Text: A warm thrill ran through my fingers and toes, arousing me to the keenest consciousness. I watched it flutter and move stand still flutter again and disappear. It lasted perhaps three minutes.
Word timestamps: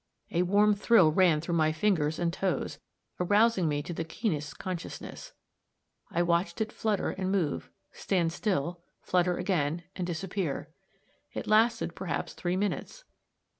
A 0.31 0.41
warm 0.41 0.73
thrill 0.73 1.11
ran 1.11 1.41
through 1.41 1.53
my 1.53 1.71
fingers 1.71 2.17
and 2.17 2.33
toes, 2.33 2.79
arousing 3.19 3.69
me 3.69 3.83
to 3.83 3.93
the 3.93 4.03
keenest 4.03 4.57
consciousness. 4.57 5.33
I 6.09 6.23
watched 6.23 6.59
it 6.59 6.71
flutter 6.71 7.11
and 7.11 7.31
move 7.31 7.69
stand 7.91 8.33
still 8.33 8.81
flutter 9.03 9.37
again 9.37 9.83
and 9.95 10.07
disappear. 10.07 10.69
It 11.33 11.45
lasted 11.45 11.93
perhaps 11.93 12.33
three 12.33 12.57
minutes. 12.57 13.03